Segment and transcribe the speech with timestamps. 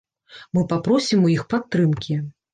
[0.57, 2.19] Мы папросім у іх падтрымкі.